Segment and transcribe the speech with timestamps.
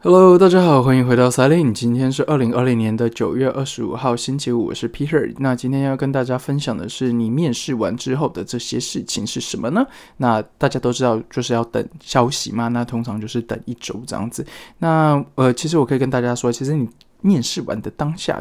[0.00, 1.72] Hello，大家好，欢迎回到 Siling。
[1.72, 5.34] 今天是二零二零年的九月二十五号，星期五，我是 Peter。
[5.38, 9.84] 那今天要跟大家分享的是，你面试完之后的这些事情是什么呢？
[10.18, 12.68] 那大家都知道，就是要等消息嘛。
[12.68, 14.46] 那通常就是等一周这样子。
[14.78, 16.88] 那呃，其实我可以跟大家说，其实你
[17.20, 18.40] 面试完的当下。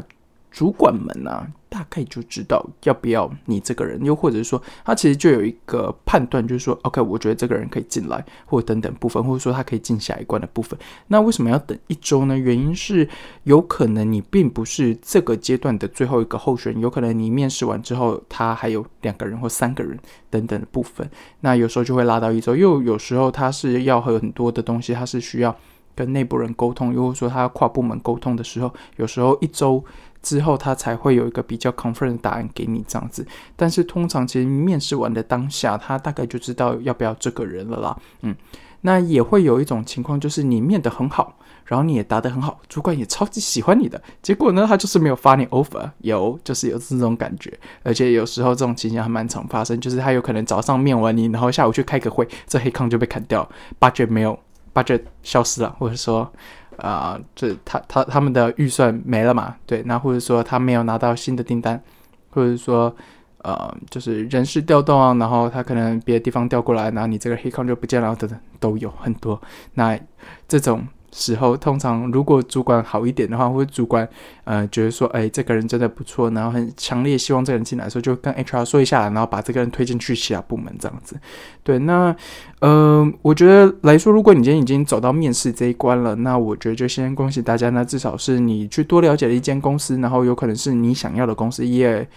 [0.57, 10.79] 主管们啊，大概就知道要不要你这个人，又或者是说，他其实就有一个判断，就是说，OK，我觉得这个人可以进来，或等等部分，或者说他可以进下一关的部分。
[11.09, 12.35] 那为什么要等一周呢？
[12.35, 13.07] 原因是
[13.43, 19.95] 有可能你并不是这个阶段的最后一个候选人，有可能你面试完之后，他还有两个人或三个人
[20.31, 21.07] 等等的部分。
[21.41, 25.55] 那有时候就会拉到一周，又有时候他是要和很多的东西，他是需要
[25.93, 29.85] 跟内部人沟通，又或者说他跨部门沟通的时候，有时候一周。
[30.27, 37.97] 之后他才会有一个比较 confident 的答案给你这样子，但是通常其实面试完的当下，他大概就知道要不要这个人了啦。
[38.23, 38.35] 嗯，
[38.81, 54.37] 那也会有一种情况，就是你面得很好，然后你也答得很好，主管也超级喜欢你的，结果呢，他就是没有发你 offer，有就是有这种感觉，而且有时候这种情形还蛮常发生，就是他有可能早上面完你，然后下午去开个会，这黑康就被砍掉，budget 没有
[54.73, 56.29] budget 消失了，或者说。
[56.77, 59.55] 啊，这他他他们的预算没了嘛？
[59.65, 61.81] 对，那或者说他没有拿到新的订单，
[62.29, 62.95] 或者说
[63.43, 69.41] 呃，就是人事调动啊，然后他可能别的地方调过来，然后你这个黑康就不见了，等等都有很多。
[69.73, 69.99] 那
[70.47, 70.87] 这种。
[71.13, 74.07] 时候通常如果主管好一点的话，或者主管
[74.43, 81.15] 呃觉得说，哎，这个人真的不错，然后很强烈希望这个人进来的时候，就跟 HR 说一下，然后把这个人推荐去其他部门这样子。
[81.63, 82.15] 对，那
[82.59, 92.07] 呃，我觉得来说，如果你今天已经走到面试这一关了，那我觉得就先恭喜大家，那至少是你去多了解了一间公司，然后有可能是你想要的公司，也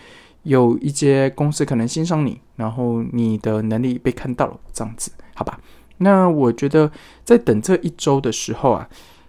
[0.42, 5.58] 有一些公司可能欣赏你，然后你的能力被看到了，这样子，好吧？
[6.02, 6.90] 那我觉得
[7.24, 8.88] 在等这一周的时候啊，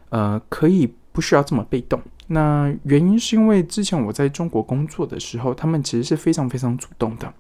[0.10, 2.02] 呃，可以不需要这么被动。
[2.28, 7.34] 那原因是因为之前我在中国工作的时候，他们其实是非常非常主动的。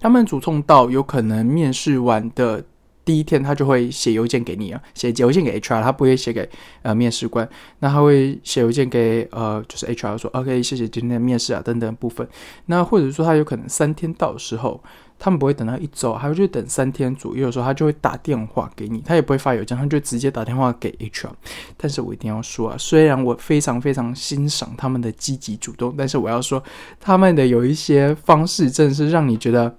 [0.00, 2.64] 他们主动到有可能面试完的
[3.08, 6.46] 第一天，他就会写邮件给你啊，写邮件给 HR，他不会写给
[6.82, 7.48] 呃面试官。
[7.78, 12.28] 那他会写邮件给呃，就是 HR 说 OK，谢谢今天的面试啊等等部分。
[12.66, 14.78] 那或者说他有可能三天到的时候。
[15.20, 21.30] 他们不会等到一周，还会去等三天左右的时候，他就会打电话给你，他也不会发邮件，他就直接打电话给 HR。
[21.76, 26.62] 但是我一定要说啊，虽然我非常非常欣赏他们的积极主动，但是我要说，
[27.00, 29.76] 他们的有一些方式真的是让你觉得，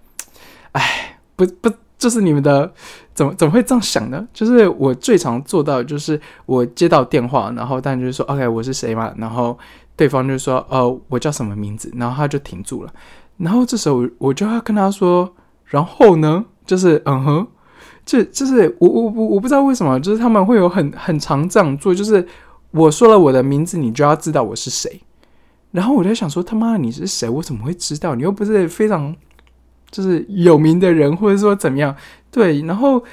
[0.74, 2.74] 哎，不不，就是你们的
[3.20, 4.26] 怎么怎么会这样想呢？
[4.34, 9.60] 就是我最常做到，就是我接到电话，然后但就是说 OK，我是谁嘛，然后
[9.98, 12.94] 对方就说哦，我叫什么名字，然后他就停住了。
[13.36, 15.30] 然后这时候我就要跟他说，
[15.66, 17.48] 然后呢，就是嗯哼，
[18.06, 22.26] 就就是我我我我不知道为什么，就是他们会有很很常这样做，就是
[22.72, 25.02] 我说了我的名字，你就要知道我是谁。
[25.72, 27.30] 然后我在想说，他妈你是谁？
[27.30, 28.16] 我怎么会知道？
[28.16, 29.14] 你又不是非常
[29.92, 31.94] 就是有名的人，或者说怎么样？
[32.32, 33.04] 对，然后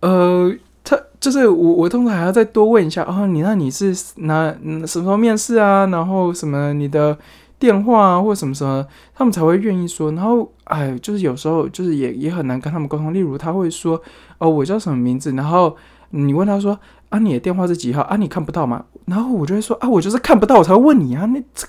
[0.00, 0.52] 呃，
[0.82, 5.86] 他就是我我通常还要再多问一下啊，你那你是哪什么时候面试啊？
[5.86, 7.16] 然后什么你的。
[7.56, 10.12] 电话啊，或什么什么，他们才会愿意说。
[10.12, 13.14] 然后，哎，就是有时候就是也也很难跟他们沟通。
[13.14, 13.98] 例如，他会说
[14.36, 15.74] ：“哦，我叫什么名字？”然后
[16.10, 18.02] 你问他说：“啊，你的电话是几号？
[18.02, 21.66] 啊，你看不到吗？”然后我就会说：“啊，我就是看不到，我才会问你啊。”那这。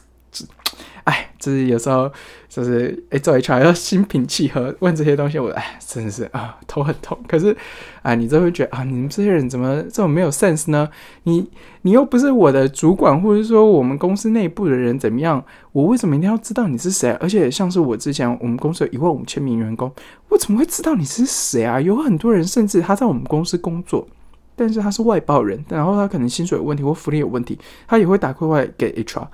[1.46, 2.12] 就是有时候
[2.50, 7.16] 就是哎，做 HR 要心平气和问这些东西，我哎真的是啊头很痛。
[7.28, 7.56] 可是
[8.02, 10.90] 啊，你就会觉得啊，你们这些人怎么这么没有 sense 呢？
[11.24, 11.48] 你
[11.84, 15.44] 你又不是我的主管，或者说我们公司内部的人怎么样？
[15.72, 17.12] 我为什么一定要知道你是谁？
[17.20, 19.92] 而且像是我之前我们公司有一万五千名员工，
[20.30, 21.80] 我怎么会知道你是谁啊？
[21.80, 24.08] 有很多人甚至他在我们公司工作，
[24.56, 29.28] 但是他是外包人，然后他可能薪水有问题或福利有问题，他也会打电话给 HR。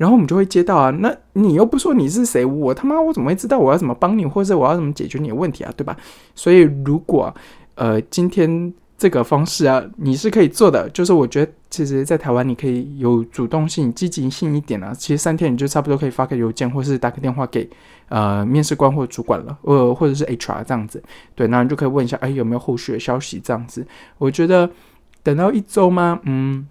[0.00, 5.94] 然后我们就会接到啊，那你又不说你是谁，我他妈我怎么会知道我要怎么帮你，或者我要怎么解决你的问题啊，对吧？
[6.34, 7.34] 所以如果
[7.74, 14.94] 呃今天这个方式啊，你是可以做的，就是我觉得其实，在台湾你可以有主动性、积极性一点啊。
[14.94, 17.68] 其实三天你就差不多可以发个邮件，或是打个电话给
[18.08, 21.02] 呃面试官或主管了，呃或者是 HR 这样子，
[21.34, 23.86] 对，那你就可以问一下，哎有没有后续的消息这样子。
[24.16, 24.70] 我觉得
[25.22, 26.18] 等到一周吗？
[26.22, 26.66] 嗯。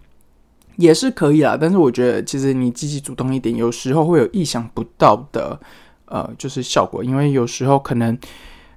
[0.80, 5.60] 也是可以啦，但是我觉得其实你积极主动一点，有时候会有意想不到的
[6.06, 7.04] 呃，就是效果。
[7.04, 8.18] 因为有时候可能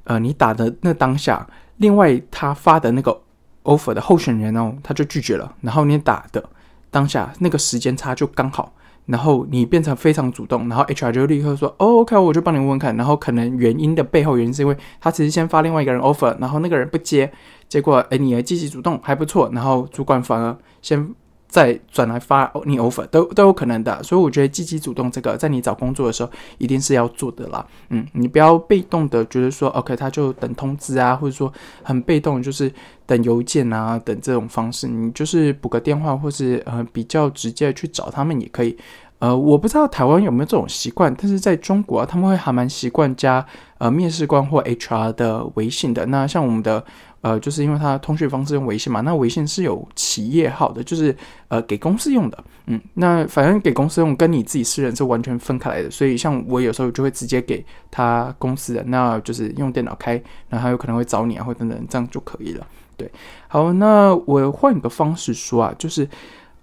[0.02, 1.46] 呃，你打的那当下，
[1.76, 3.16] 另外他发的那个
[3.62, 5.54] offer 的候选人哦，他就拒绝了。
[5.60, 6.44] 然后你打的
[6.90, 8.75] 当下那个时间差就刚好，
[9.06, 12.96] 然后你变成非常主动，然后 HR 就立刻说哦，OK，我就帮你问问看。
[12.96, 17.32] 然后可能原因的背后原因是因为他其实先发另外一个人 offer，然后那个人不接，
[17.69, 21.14] 结果哎，你还积极主动还不错，然后主管反而先。
[21.52, 27.64] 再转来发你 offer 都都有可能的，所以我觉得积极主动这个在你找工作的时候一定是要做的啦。
[27.90, 31.52] 嗯，你不要被动的觉得说 OK，他就等通知啊，或者说
[31.82, 32.72] 很被动就是
[33.04, 38.75] 等邮件啊，等这种方式，你就是补个电话或是呃比较直接去找他们也可以。
[39.22, 43.46] 呃，我不知道台湾有没有这种习惯，但是在中国啊，他们会还蛮习惯加
[43.78, 46.04] 呃面试官或 HR 的微信的。
[46.06, 46.84] 那像我们的
[47.20, 51.16] 呃，就是因为他通讯方式用微信嘛，那微信是有企业号的，就是
[51.46, 52.44] 呃给公司用的。
[52.66, 55.88] 嗯，那反正给公司用跟你自己私人是完全分开来的。
[55.88, 62.66] 所以像我有时候就会直接给他公司的，那就是用电脑开，然后他有可能会找你啊，或等等，这样就可以了。
[62.96, 63.08] 对，
[63.46, 66.08] 好，那我换一个方式说啊，就是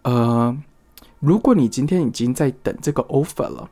[0.01, 0.53] 呃。
[1.19, 3.69] 如果你今天已经在等这个 offer 了，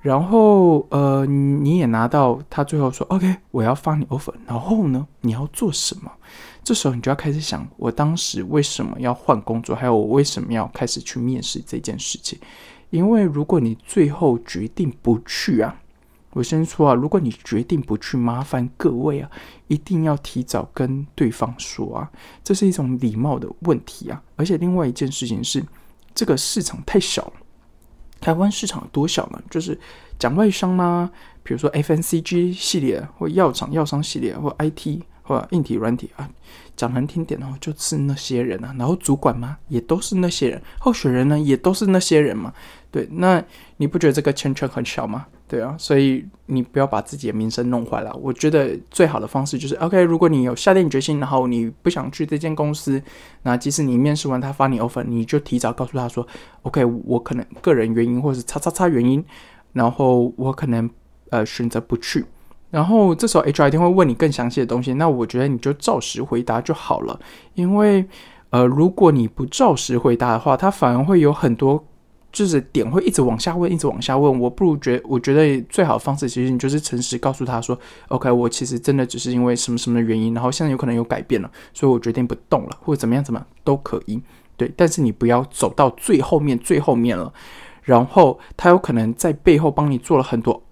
[0.00, 6.10] 然后呃你也拿到他最后说 OK 我要发你 offer，然后呢你要做什么？
[6.64, 12.38] 这时候你就要开始想，我当时为什么要换工作，还有我为什么要开始去面试这件事情？
[12.90, 15.78] 因为如果你最后决定不去啊，
[16.32, 19.30] 我先说啊，如果你决定不去，麻烦各位啊，
[19.66, 22.10] 一定要提早跟对方说啊，
[22.42, 24.22] 这是一种礼貌的问题啊。
[24.36, 25.62] 而且另外一件事情是。
[26.18, 27.32] 这个市场太小了，
[28.20, 29.40] 台湾市场有多小呢？
[29.48, 29.78] 就是
[30.18, 31.08] 讲外商嘛？
[31.44, 36.28] 比如说 FNCG 系列，或药厂药商系列，或 IT 或硬体软体啊，
[36.78, 38.72] 讲难听点哦，就是那些人啊。
[38.78, 42.54] 然后主管嘛，也都是那些人，候选人呢，也都是那些人嘛。
[42.90, 43.42] 对，那
[43.76, 45.26] 你不觉得这个圈圈很小吗？
[45.46, 48.14] 对啊，所以你不要把自己的名声弄坏了。
[48.22, 53.02] 我觉得最好的方式就是，OK，如果你有下定决心，然后你不想去这间公司，
[53.42, 56.26] 那即使你面试完他发你 offer，你就提早告诉他说
[56.62, 59.22] ，OK，我可能个人原因或者是叉叉叉原因，
[59.74, 60.88] 然后我可能
[61.30, 62.24] 呃选择不去。
[62.70, 67.18] 然后这时候 HR 一定会问你更详细的东西，那我觉得你就照实回答就好了。
[67.54, 68.04] 因为
[68.50, 71.84] 呃，如果你不照实回答的话，他反而会有很多。
[72.30, 74.38] 就是点会一直往下问，一直往下问。
[74.38, 77.76] 我不如觉，我觉得最好的方式，其实你就是诚实告诉他说
[78.08, 84.20] ：“OK，我其实真的只是因为什么什么的原因，然后现在有可能有改变了，所以我决定不动了，或者怎么样怎么样都可以。”
[84.58, 87.32] 对，但是你不要走到最后面，最后面了，
[87.82, 90.62] 然后他有可能在背后帮你做了很多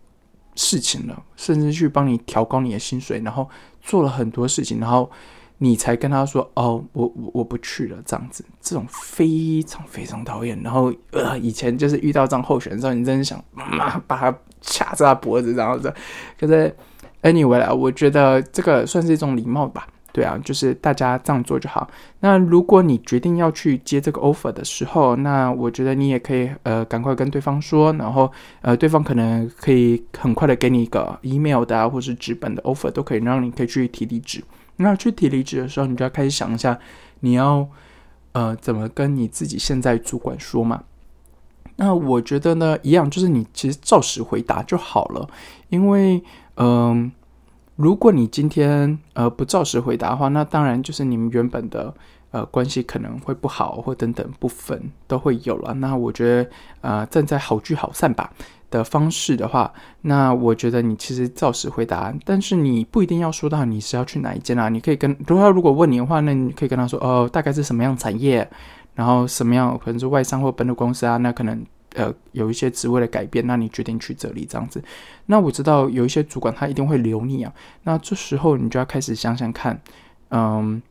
[0.57, 3.49] 事情了，甚至去帮你调高你的薪水，然后
[3.81, 5.09] 做了很多事情，然后。
[5.59, 10.63] 你才跟他说哦，我我我不去了，这样子，这种非常非常讨厌。
[10.63, 13.43] 然后呃，以前就是遇到这样候选的时候，你真的想
[14.07, 15.91] 把他掐着他脖子，然后说。
[16.39, 16.77] 可是
[17.23, 19.89] anyway 啦，我觉得这个算是一种礼貌吧。
[20.17, 21.87] 对啊，就是大家这样做就好。
[22.21, 28.33] 那如果你决定要去接这个 offer 的时候，那我觉得你也可以呃赶快跟对方说，然后
[28.63, 34.43] 呃对方可能可以很快的给你一个 email 的啊，或是纸本的 offer 都可以，让你可以去提离职。
[34.77, 36.79] 那去提离职的时候，你就要开始想一下，
[37.21, 37.69] 你要
[38.33, 40.83] 呃怎么跟你自己现在主管说嘛？
[41.77, 45.29] 那我觉得呢，一样就是你其实照实回答就好了，
[45.69, 46.23] 因为
[46.57, 47.13] 嗯，
[47.77, 51.95] 如果你今天呃不照实回答的话，那当然就是你们原本的
[52.31, 55.73] 呃关系可能会不好，或等等部分都会有了。
[55.75, 56.51] 那我觉得
[56.81, 58.33] 呃站在好聚好散吧。
[58.69, 64.69] 的方式的话，那我觉得你其实照实回答，但是你不一定要说到你是要去哪一间啊。
[64.69, 68.47] 你可以跟如果他如果问你的话，那你可以跟他说哦，大概是什么样产业，
[68.97, 71.65] 然后什么样可能是外商或本土公司啊，那可能
[71.95, 74.83] 呃有一些职位的改变，那你决定去这里这样子。
[75.27, 77.53] 那我知道有一些主管他一定会留你啊，
[77.85, 79.81] 那这时候你就要开始想想看，
[80.31, 80.83] 嗯。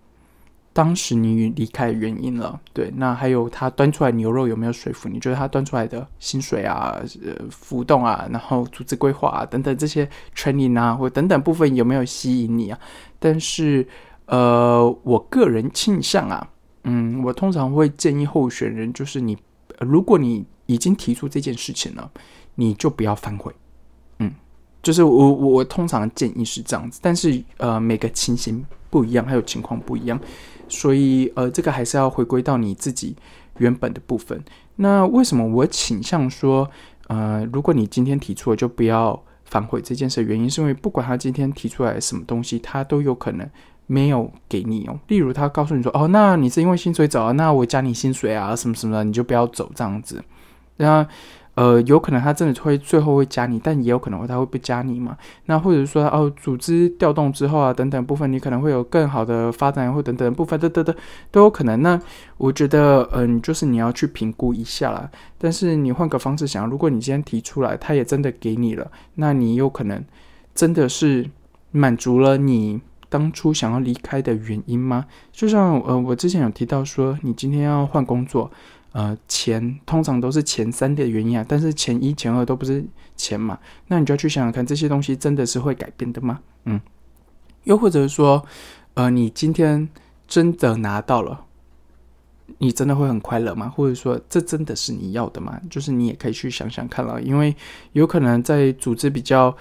[0.73, 5.17] 当时你离开原因了，对，那还有他端出来牛肉有没有说服你？
[5.21, 12.77] 觉得他端出来的薪水啊、呃浮动啊，然后组织规划啊等等这些 training 啊或等等部分有没有吸引你啊？
[13.19, 13.87] 但是
[14.25, 16.45] 呃，我个人倾向啊，
[16.83, 19.37] 嗯，我通常会建议候选人，就是你
[19.79, 22.09] 如果你已经提出这件事情了，
[22.55, 23.53] 你就不要反悔，
[24.19, 24.31] 嗯，
[24.81, 30.19] 就是我我通常建议是这样子，但是呃每个情形不一样，还有情况不一样。
[30.67, 33.15] 所以，呃，这个还是要回归到你自己
[33.59, 34.43] 原本的部分。
[34.77, 36.67] 那为什么我倾向说，
[37.05, 40.23] 呃，如果你今天提出了，就不要反悔这件事？
[40.23, 43.47] 原因是因为不管他今天提出来什么东西，他都有可能
[43.85, 44.99] 没有给你哦。
[45.07, 50.19] 例如，他告诉你说，哦，那你是因为薪水走啊，那我加你薪水啊，什么什么的，你就不要走这样子。
[50.77, 51.07] 那
[51.55, 55.15] 呃，有可能他真的会最后会加你，但也有可能他会不加你嘛？
[55.45, 60.93] 那或者说哦，组织调动之后啊，等等部分，你可能会有更好的发展或等等部分，等等等
[61.31, 61.81] 都有可能。
[61.81, 61.97] 那
[62.37, 65.09] 我觉得，嗯，就是你要去评估一下啦。
[65.37, 70.03] 但是你换个方式想，如果你今天提出来，他也真的给你了，那你有可能
[70.53, 71.29] 真的是
[71.71, 72.81] 满足了你。
[73.15, 75.05] 当初想要离开的原因吗？
[75.31, 78.51] 就像呃，我之前有提到说，你今天要换工作，
[78.91, 82.83] 呃，钱通常都是前三的原因啊，但是前一、前二都不是
[83.15, 83.57] 钱嘛，
[83.87, 86.41] 那你就要去想想看，这些东西真的是会改变的吗？
[86.65, 86.77] 嗯，
[87.63, 88.45] 又或者是说，
[88.95, 89.87] 呃，你今天
[90.27, 91.45] 真的拿到了，
[92.57, 93.69] 你真的会很快乐吗？
[93.69, 95.57] 或者说，这真的是你要的吗？
[95.69, 97.55] 就是你也可以去想想看了，因为
[97.93, 99.55] 有可能在组织比较。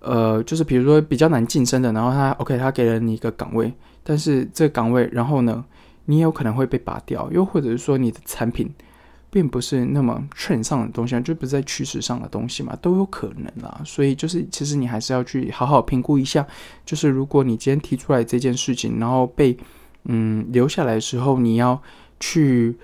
[0.00, 5.64] 呃，就是比如说比较难晋升的，然后他 OK，他给了你一个岗位，但是这个岗位，然后呢，
[6.06, 8.72] 你也有可能会被拔掉，又或者是说你的产品
[9.30, 13.80] 并不是那么 trend 上的东西，就不是在趋势上的东西嘛，都有可能啦。
[13.84, 16.46] 所以就是其实你还是要去好好评估一下，
[16.84, 19.56] 就是如果你今天提出来这件事情，然后被
[20.04, 21.80] 嗯留下来的时候，你要
[22.18, 22.74] 去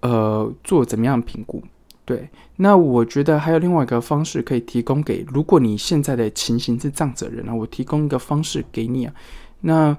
[0.00, 1.62] 呃做怎么样评估？
[2.08, 9.12] 对，那我觉得还有另外一个方式可以提供给，如果你现在的情形是这样子的人呢，我提供一个方式给你啊。
[9.60, 9.94] 那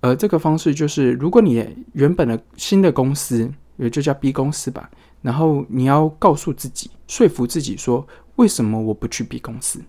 [0.00, 4.88] 呃，这个方式就是，如果你原本的新的公司，也就叫 B 公司吧，
[5.20, 9.80] 然后你要告诉自己，说服自己说，为什么我不去 B 公司？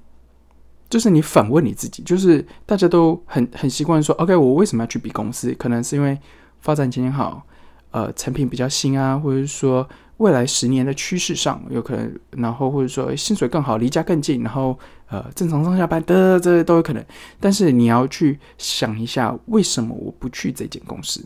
[0.90, 5.54] 就是你反问你自己，就是大家都很很习惯说，OK，我为什么要去 B 公司？
[5.54, 6.18] 可能是因为
[6.62, 7.46] 发展前景好，
[7.92, 9.88] 呃，产品比较新啊，或者是说。
[10.20, 17.02] 未来十年的趋势上有可能，然后或者说薪水更好，离家更近，然后呃正常上下班的这些都有可能。
[17.40, 21.24] 但是你要去想一下，为什么我不去这间公司？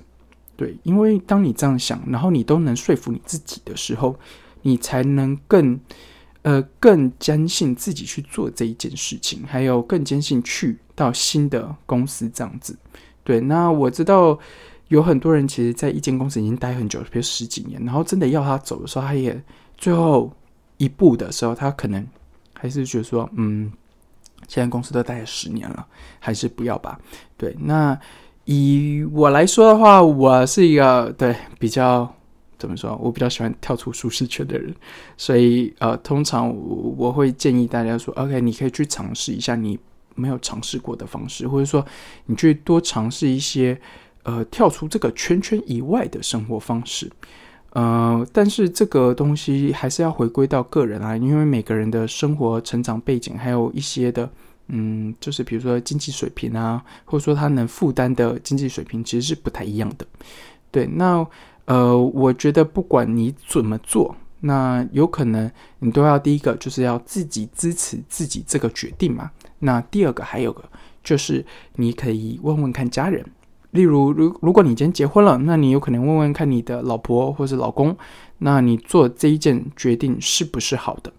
[0.56, 4.16] 对，因为当你这样想，然后你都能说服你自己的时候，
[4.62, 5.80] 你才能更
[6.44, 12.78] 呃更坚信自己去做这一件事情，还有更坚信去到新的公司这样子。
[13.24, 14.38] 对，那我知道。
[14.90, 19.42] 有很多人其实，在一间公司已经待很久，比如十几年，然后真的要他走的时候，他也
[19.76, 20.32] 最后
[20.78, 22.06] 一步的时候，他可能
[22.54, 23.72] 还是觉得说，嗯，
[24.48, 25.88] 现在公司都待了十年了，
[26.20, 27.00] 还是不要吧。
[27.38, 27.98] 对，那
[28.46, 32.14] 以我来说的话，我是一个对比较
[32.60, 34.76] 怎么说，我比较喜欢跳出舒适圈的人，
[35.18, 36.54] 所以呃，通常
[36.98, 39.80] 我会建议大家说，OK，你可以去尝试一下你
[40.14, 41.84] 没有尝试过的方式，或者说
[42.26, 43.80] 你去多尝试一些。
[44.24, 47.12] 呃，跳出这个圈圈以外的生活方式，
[47.72, 54.30] 呃，但是这个东西还是要回归到个人啊，因为每个人的生活成长背景，还有一些的，
[54.68, 60.08] 嗯，就是比如说经济水平啊，或者说他能负担的经济水平，其实是不太一样的。
[60.72, 61.28] 对，那
[61.66, 69.30] 呃，我觉得不管你怎么做，那有可能你都要第一个就是要自己支持自己这个决定嘛。
[69.60, 70.64] 那第二个还有个
[71.04, 73.26] 就是你可以问问看家人。
[73.74, 77.98] 例如，如如果你今天结婚了，那你有可能问问看你的老婆或者老公，
[78.38, 81.12] 那你做这一件决定是不是好的？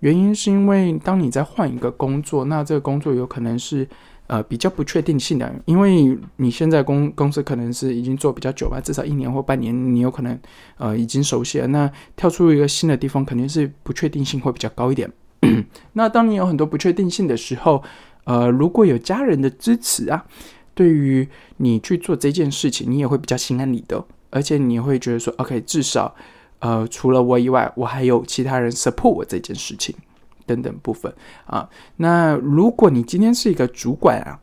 [0.00, 3.88] 原因是因为当你在换一个工作，那这个工作有可能是
[4.26, 10.38] 呃比较不确定性的，因为你现在公公司可能是已经做比较久吧，至少一年或半年，你有可能
[10.76, 11.66] 呃已经熟悉了。
[11.68, 15.10] 那跳出一个新的地方，肯定是不确定性会比较高一点。
[15.94, 17.82] 那当你有很多不确定性的时候，
[18.24, 20.26] 呃，如果有家人的支持啊。
[20.74, 26.14] 对于你去做这件事情，你也会比较心安理得，而且你会觉得说，OK，至少，
[26.58, 29.94] 呃，除了我以外，我还有其他人 support 我这件事情，
[30.46, 31.12] 等等部分
[31.46, 31.68] 啊。
[31.96, 34.40] 那如果你今天是一个主管啊，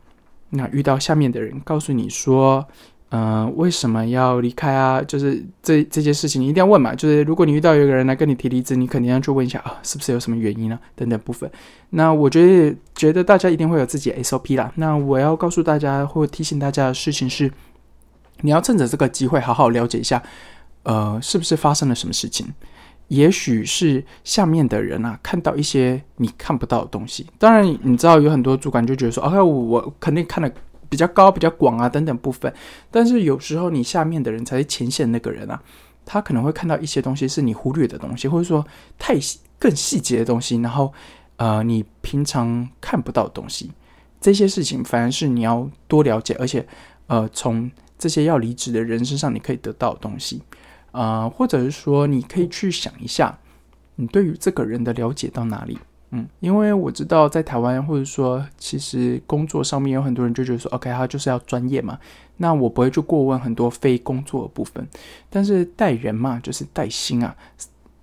[0.50, 2.66] 那遇到下面的人告诉你说。
[3.12, 5.02] 嗯，为什么要离开啊？
[5.02, 6.94] 就是这这件事情，你一定要问嘛。
[6.94, 10.78] 就是如果你遇到有个人来跟你提离职，你肯定要去问一下啊，是不是有什么原因呢？
[10.94, 11.50] 等等部分。
[11.90, 14.72] 那我觉得，觉得大家一定会有自己 SOP 啦。
[14.76, 17.50] 那我要告诉大家或提醒大家的事情是，
[18.42, 20.22] 你要趁着这个机会好好了解一下，
[20.84, 22.46] 呃，是不是发生了什么事情？
[23.08, 27.26] 也许是下面的人啊，看到一些你看不到的东西。
[27.40, 30.48] 当然，你知道有很多主管就觉得说，OK，我肯定看了。
[30.90, 32.52] 比较高、比较广啊，等等部分，
[32.90, 35.62] 但是有时候你下面的人才是前线那个人啊，
[36.04, 38.66] 他可能会看到一些东西是你忽略的东西，或者说
[38.98, 39.14] 太
[39.58, 40.92] 更细节的东西，然后
[41.36, 43.70] 呃，你平常看不到的东西，
[44.20, 46.66] 这些事情反而是你要多了解，而且
[47.06, 50.42] 呃，从这些要离职的人身上你可以得到的东西。
[50.92, 53.38] 啊，或者是说你可以去想一下，
[53.94, 55.78] 你对于这个人的了解到哪里。
[56.12, 61.98] 嗯，因为我知道在台湾，或者说其实工作上面有很多人就觉得说，OK，他就是要专业嘛。
[62.38, 64.86] 那我不会去过问很多非工作的部分，
[65.28, 67.34] 但是带人嘛，就是带心啊。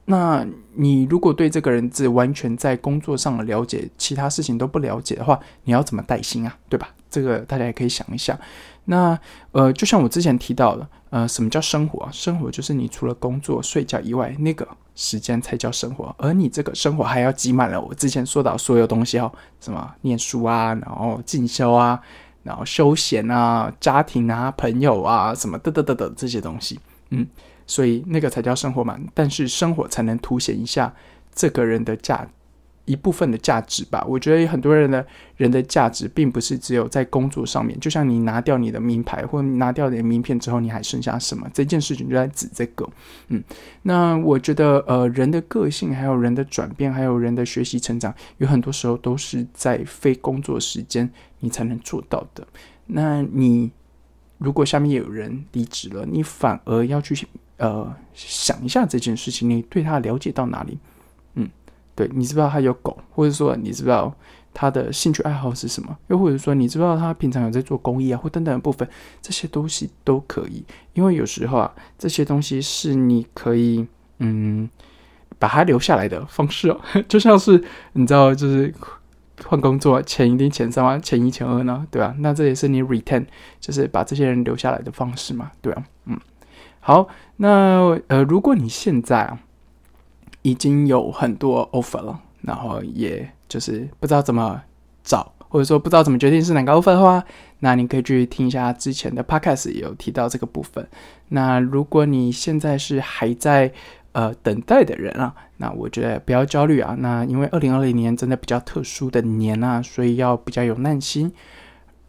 [0.05, 6.57] 那你如果对这个人只完全在工作上的了解，其他事情都不了解的话，你要怎么带薪啊？
[6.69, 6.89] 对吧？
[7.09, 8.39] 这个大家也可以想一想。
[8.85, 9.19] 那
[9.51, 12.09] 呃，就像我之前提到的，呃，什么叫生活啊？
[12.13, 14.65] 生活就是你除了工作、睡觉以外，那个
[14.97, 16.13] 时间才叫生活。
[16.17, 21.97] 而你这个生活还要挤满了我之前说到所有东西哦，什么念书啊，然后进修啊，
[22.43, 26.77] 然后休闲啊、家庭啊、朋友啊什么的的的的这些东西，
[27.11, 27.25] 嗯，
[27.65, 28.99] 所以那个才叫生活嘛。
[29.13, 30.93] 但是生活才能凸显一下
[31.33, 32.27] 这个人的价。
[32.87, 37.77] 一部分的价值吧，我觉得很多人的人的价值并不是只有在工作上面。
[37.81, 41.45] 就像你拿掉你的名牌或拿掉你的名片之后，你还剩下什么？
[41.53, 42.89] 这件事情就在指这个。
[43.27, 43.43] 嗯，
[43.81, 51.09] 那我觉得呃，人的个性，还有人的转变，还有人的学习成长，有很多时候都是在非工作时间
[51.41, 52.47] 你才能做到的。
[52.85, 53.69] 那你
[54.37, 57.27] 如果下面有人离职了，你反而要去
[57.57, 60.79] 呃想一下这件事情，你对他了解到哪里？
[61.97, 64.13] 对，你知不知道他有狗，或者说你知不知道
[64.53, 65.97] 他的兴趣爱好是什么？
[66.09, 68.87] 又或者说你知不知道他平常有在做公益啊，或等等的部分，
[69.19, 70.63] 这些东西都可以。
[70.93, 73.87] 因为有时候啊，这些东西是你可以
[74.19, 74.69] 嗯
[75.39, 76.79] 把它留下来的方式哦。
[77.09, 77.63] 就像是
[77.93, 78.71] 你知道，就是
[79.45, 82.13] 换工作前一定前三万，前一前二呢，对吧？
[82.19, 83.25] 那这也是你 retain，
[83.59, 85.83] 就是把这些人留下来的方式嘛，对吧？
[86.05, 86.19] 嗯，
[86.79, 89.39] 好，那呃，如果你现在啊。
[90.47, 94.61] 已经有很多 offer 了，然后也就是不知道怎么
[95.03, 97.21] 找，或者说不知道怎么决定是哪个 offer 的话，
[97.59, 100.87] 那你可以去听一下之前的 podcast 有提到这个部分。
[101.27, 103.69] 那如果你现在是还在
[104.13, 106.95] 呃等待的人啊，那我觉得不要焦虑啊。
[106.97, 111.29] 那因为二零二零年真的比较特殊的年啊，所以要比较有耐心。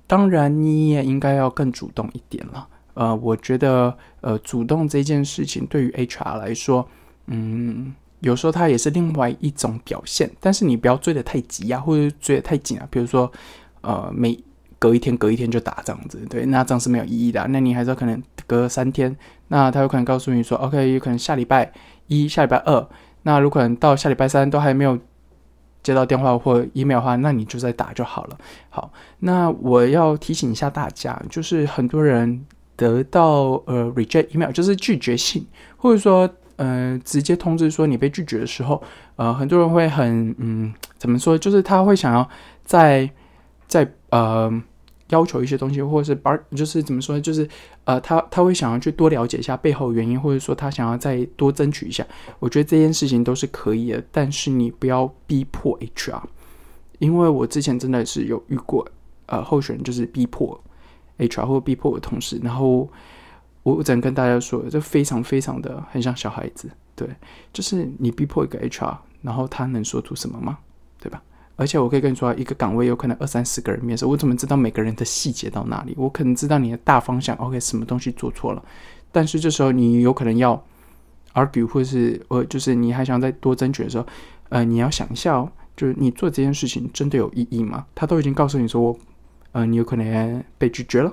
[0.07, 2.69] 当然，你也应该要更主动一点了。
[2.95, 6.89] 呃，我觉得呃主动这件事情对于 HR 来说，
[7.27, 7.95] 嗯。
[8.21, 12.87] 有时候它也是另外一种表现，但是你不要追得太急啊，或者追得太紧啊。
[12.91, 13.31] 比如说，
[13.81, 14.37] 呃，每
[14.79, 17.47] 隔一天隔一天就打这样子，对，那这样是没有意义的。
[17.49, 19.17] 那你还是可能隔三天，
[19.49, 21.73] 那他有可能告诉你说，OK，有可能下礼拜
[22.09, 22.89] 一、下礼拜二，
[23.23, 24.99] 那如果能到下礼拜三都还没有
[25.83, 28.39] 接到电话或 email 的话，那你就再打就好了。
[28.69, 32.45] 好，那我要提醒一下大家，就是很多人
[32.75, 35.47] 得到呃 reject email，就是拒绝信，
[35.77, 36.29] 或者说。
[36.59, 38.83] 呃，直接通知说你被拒绝的时候，
[39.15, 41.39] 呃，很多人会很嗯，怎么说？
[41.39, 42.29] 就是他会想要
[42.65, 43.09] 在
[43.69, 44.53] 在呃
[45.11, 47.19] 要求一些东西，或者是把就是怎么说？
[47.21, 47.49] 就是
[47.85, 52.05] 呃，他他会想要去多了解一下背后原因，或者说他想要再多争取一下。
[52.41, 56.21] 我觉得这件事情都是可以的，但是你不要逼迫 HR，
[56.99, 58.85] 因为我之前真的是有遇过
[59.27, 60.61] 呃候选人就是逼迫
[61.19, 62.89] HR 或逼迫我同事，然后。
[63.75, 67.09] 我只能跟大家说，这非常非常的很像小孩子，对，
[67.53, 70.59] 就是你逼迫一个 HR，然后他能说出什么吗？
[71.01, 71.23] 对吧？
[71.57, 75.93] 而且我可以跟你说，一个岗位有可能二三十个人面试，我怎么知道每个人的细节到哪里？
[75.97, 78.63] 我可能知道你的大方向，OK，什么东西做错了，
[79.11, 80.65] 但是这时候你有可能要
[81.35, 84.07] argue，或是呃，就是你还想再多争取的时候，
[84.51, 87.85] 呃，你要想一下哦，就是你做这件事情真的有意义吗？
[87.93, 88.97] 他都已经告诉你说，
[89.51, 91.13] 呃，你有可能被拒绝了，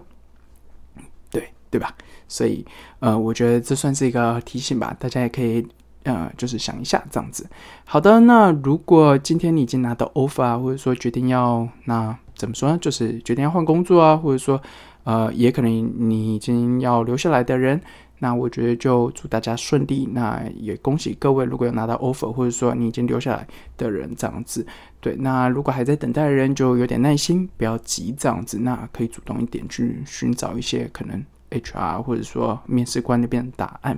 [1.76, 1.94] 对吧？
[2.26, 2.66] 所以，
[3.00, 5.68] 呃，我觉得这算是一个提醒吧，大家也可以，
[6.04, 7.46] 呃，就是想一下这样子。
[7.84, 12.78] 好的，那如果今天你已经拿到 offer 啊，或者说决定要，那怎么说呢？
[12.80, 14.62] 就是决定要换工作啊，或者说，
[15.04, 15.70] 呃，也可能
[16.10, 17.82] 你已经要留下来的人，
[18.20, 20.08] 那我觉得就祝大家顺利。
[20.14, 24.66] 那也恭喜各位，如果有拿到 offer，或者说你已经留下来的人这样子。
[25.02, 28.58] 对，那如果还在等待的人，就有点耐心，不要急这样子。
[28.58, 31.22] 那可以主动一点去寻找一些可能。
[31.52, 33.98] HR 或者说面试官那边的答案，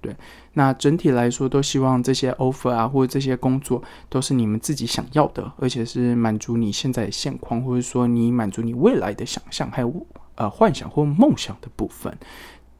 [0.00, 0.14] 对，
[0.52, 12.16] 那整体来说都希望这些 offer 啊或者这些工作都是你们自己想要的，而且是满足你现在的现况，或者说你满足你未来的想象，还有呃幻想或梦想的部分。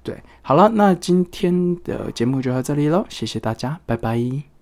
[0.02, 4.57] 对，好了，那今天的节目就到这里了，谢谢大家，拜拜。